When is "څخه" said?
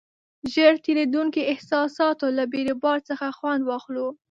3.09-3.25